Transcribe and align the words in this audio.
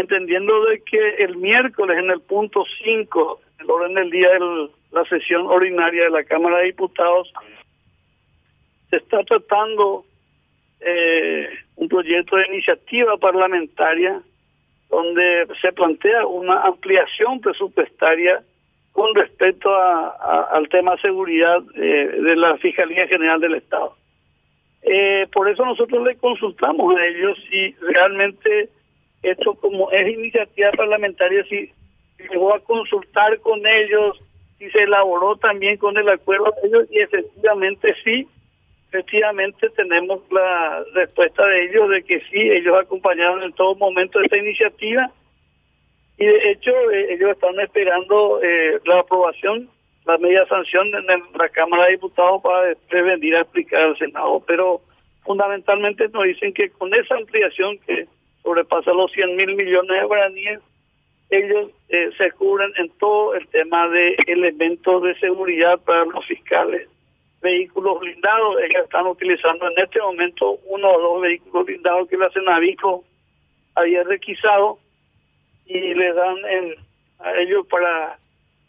entendiendo 0.00 0.64
de 0.66 0.80
que 0.82 1.16
el 1.18 1.36
miércoles 1.36 1.98
en 1.98 2.10
el 2.10 2.20
punto 2.20 2.64
5, 2.84 3.40
el 3.60 3.70
orden 3.70 3.94
del 3.94 4.10
día 4.10 4.30
de 4.30 4.68
la 4.92 5.04
sesión 5.04 5.46
ordinaria 5.46 6.04
de 6.04 6.10
la 6.10 6.24
Cámara 6.24 6.58
de 6.58 6.66
Diputados, 6.66 7.32
se 8.90 8.96
está 8.96 9.22
tratando 9.24 10.04
eh, 10.80 11.48
un 11.76 11.88
proyecto 11.88 12.36
de 12.36 12.46
iniciativa 12.46 13.16
parlamentaria 13.16 14.20
donde 14.88 15.46
se 15.60 15.72
plantea 15.72 16.26
una 16.26 16.62
ampliación 16.62 17.40
presupuestaria 17.40 18.42
con 18.92 19.14
respecto 19.14 19.74
a, 19.74 20.48
al 20.52 20.68
tema 20.68 20.96
seguridad 20.98 21.62
eh, 21.76 22.20
de 22.22 22.36
la 22.36 22.56
Fiscalía 22.56 23.06
General 23.06 23.40
del 23.40 23.54
Estado. 23.56 23.94
Eh, 24.82 25.26
por 25.32 25.48
eso 25.48 25.64
nosotros 25.64 26.02
le 26.04 26.16
consultamos 26.16 26.96
a 26.96 27.06
ellos 27.06 27.38
si 27.50 27.72
realmente 27.80 28.70
esto 29.22 29.54
como 29.54 29.90
es 29.90 30.08
iniciativa 30.08 30.70
parlamentaria, 30.72 31.44
si 31.44 31.70
llegó 32.30 32.54
a 32.54 32.60
consultar 32.60 33.38
con 33.40 33.66
ellos, 33.66 34.20
si 34.58 34.70
se 34.70 34.82
elaboró 34.82 35.36
también 35.36 35.76
con 35.76 35.96
el 35.96 36.08
acuerdo 36.08 36.52
de 36.62 36.68
ellos 36.68 36.88
y 36.90 36.98
efectivamente 37.00 37.94
sí, 38.04 38.26
efectivamente 38.88 39.68
tenemos 39.70 40.20
la 40.30 40.84
respuesta 40.94 41.46
de 41.46 41.64
ellos 41.64 41.88
de 41.90 42.02
que 42.02 42.20
sí, 42.30 42.40
ellos 42.40 42.76
acompañaron 42.80 43.42
en 43.42 43.52
todo 43.52 43.74
momento 43.76 44.20
esta 44.20 44.36
iniciativa 44.36 45.10
y 46.16 46.26
de 46.26 46.50
hecho 46.50 46.72
eh, 46.90 47.14
ellos 47.14 47.30
están 47.30 47.58
esperando 47.60 48.40
eh, 48.42 48.80
la 48.84 49.00
aprobación, 49.00 49.68
la 50.04 50.18
media 50.18 50.46
sanción 50.46 50.88
en 50.88 51.06
la 51.06 51.48
Cámara 51.50 51.84
de 51.84 51.92
Diputados 51.92 52.42
para 52.42 52.74
prevenir 52.88 53.36
a 53.36 53.42
explicar 53.42 53.82
al 53.82 53.98
Senado, 53.98 54.42
pero 54.46 54.80
fundamentalmente 55.22 56.08
nos 56.08 56.24
dicen 56.24 56.52
que 56.52 56.70
con 56.70 56.92
esa 56.94 57.14
ampliación 57.14 57.78
que 57.86 58.06
sobrepasa 58.48 58.92
los 58.92 59.12
100 59.12 59.36
mil 59.36 59.54
millones 59.54 60.00
de 60.00 60.06
guaraníes, 60.06 60.60
ellos 61.28 61.70
eh, 61.90 62.10
se 62.16 62.30
cubren 62.32 62.72
en 62.78 62.88
todo 62.98 63.34
el 63.34 63.46
tema 63.48 63.88
de 63.88 64.16
elementos 64.26 65.02
de 65.02 65.14
seguridad 65.18 65.78
para 65.80 66.06
los 66.06 66.24
fiscales 66.24 66.88
vehículos 67.42 68.00
blindados. 68.00 68.56
Ellos 68.62 68.84
están 68.84 69.06
utilizando 69.06 69.70
en 69.70 69.84
este 69.84 70.00
momento 70.00 70.58
uno 70.64 70.90
o 70.90 71.00
dos 71.00 71.22
vehículos 71.22 71.66
blindados 71.66 72.08
que 72.08 72.16
la 72.16 72.30
Senavico 72.30 73.04
había 73.74 74.02
requisado 74.04 74.78
y 75.66 75.92
le 75.94 76.12
dan 76.14 76.36
a 77.18 77.34
ellos 77.34 77.66
para 77.66 78.18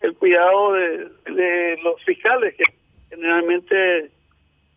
el 0.00 0.14
cuidado 0.14 0.72
de, 0.72 1.78
los 1.84 2.02
fiscales 2.02 2.54
que 2.56 2.64
generalmente 3.08 4.10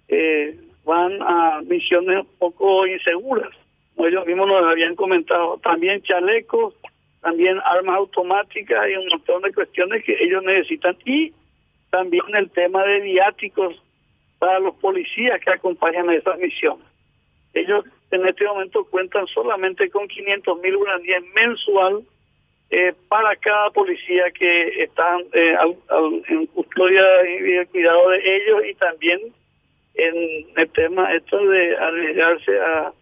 eh, 0.10 0.60
van 0.86 1.20
a 1.24 1.62
misiones 1.66 2.20
un 2.20 2.38
poco 2.38 2.86
inseguras, 2.86 3.50
como 3.96 4.08
ellos 4.08 4.26
mismos 4.26 4.48
nos 4.48 4.64
habían 4.64 4.96
comentado. 4.96 5.58
También 5.64 6.02
chalecos, 6.02 6.74
también 7.22 7.60
armas 7.64 7.98
automáticas 7.98 8.90
y 8.90 8.96
un 8.96 9.08
montón 9.08 9.42
de 9.44 9.54
cuestiones 9.54 10.04
que 10.04 10.16
ellos 10.24 10.44
necesitan. 10.44 10.98
Y 11.06 11.34
también 11.90 12.24
el 12.36 12.50
tema 12.50 12.84
de 12.84 13.02
viáticos 13.02 13.82
para 14.40 14.60
los 14.60 14.76
policías 14.76 15.40
que 15.40 15.52
acompañan 15.52 16.10
a 16.10 16.16
esas 16.16 16.38
misiones. 16.40 16.86
Ellos 17.54 17.86
en 18.12 18.28
este 18.28 18.46
momento 18.46 18.86
cuentan 18.86 19.28
solamente 19.28 19.90
con 19.90 20.08
500 20.08 20.60
mil 20.60 20.78
guaraníes 20.78 21.24
mensual 21.34 22.04
eh, 22.70 22.94
para 23.08 23.36
cada 23.36 23.70
policía 23.70 24.32
que 24.32 24.84
está 24.84 25.18
eh, 25.34 25.56
en 26.28 26.46
custodia 26.48 27.04
y 27.30 27.54
el 27.54 27.68
cuidado 27.68 28.10
de 28.10 28.36
ellos 28.36 28.62
y 28.70 28.74
también 28.76 29.20
en 29.94 30.48
el 30.58 30.70
tema 30.72 31.14
esto 31.14 31.38
de 31.46 31.78
arriesgarse 31.78 32.60
a, 32.60 32.94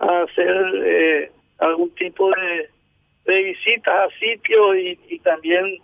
hacer 0.00 0.72
eh, 0.84 1.30
algún 1.58 1.90
tipo 1.94 2.30
de, 2.30 2.68
de 3.26 3.42
visitas 3.42 3.94
a 3.94 4.18
sitios 4.18 4.76
y, 4.76 4.98
y 5.08 5.18
también 5.20 5.78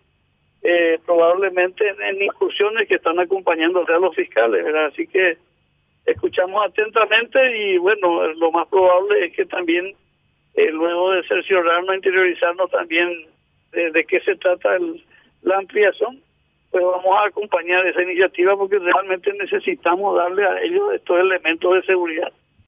eh, 0.63 0.99
probablemente 1.07 1.85
en, 1.89 2.23
incursiones 2.23 2.89
que 2.89 2.97
están 2.97 3.21
acompañando 3.21 3.87
a 3.87 3.99
los 3.99 4.17
fiscales, 4.17 4.65
¿verdad? 4.65 4.87
Así 4.87 5.07
que 5.07 5.37
escuchamos 6.05 6.65
atentamente 6.67 7.39
y 7.57 7.79
bueno, 7.79 8.27
lo 8.35 8.51
más 8.51 8.67
probable 8.69 9.27
es 9.27 9.33
que 9.37 9.47
también 9.47 9.95
eh, 10.55 10.71
luego 10.73 11.13
de 11.13 11.23
cerciorarnos, 11.25 11.95
interiorizarnos 11.95 12.71
también 12.71 13.27
de, 13.73 14.05
qué 14.07 14.19
se 14.21 14.35
trata 14.37 14.79
la 15.43 15.59
ampliación, 15.59 16.21
pues 16.71 16.83
vamos 16.83 17.17
a 17.17 17.29
acompañar 17.29 17.87
esa 17.87 18.03
iniciativa 18.03 18.57
porque 18.57 18.79
realmente 18.79 19.33
necesitamos 19.35 20.17
darle 20.17 20.47
a 20.47 20.63
ellos 20.63 20.95
estos 20.95 21.21
elementos 21.21 21.75
de 21.75 21.83
seguridad. 21.83 22.33